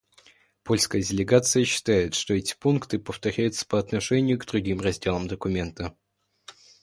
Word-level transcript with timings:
Польская 0.63 0.99
делегация 1.03 1.63
считает, 1.63 2.15
что 2.15 2.33
эти 2.33 2.55
пункты 2.55 2.97
повторяются 2.97 3.67
по 3.67 3.77
отношению 3.77 4.39
к 4.39 4.47
другим 4.47 4.81
разделам 4.81 5.27
документа. 5.27 5.95